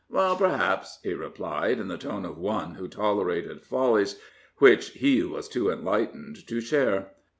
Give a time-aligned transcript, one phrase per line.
[0.09, 4.19] "Well, perhaps," he replied, in the tone of one who tolerated follies
[4.57, 7.11] which he was too enlightened to share.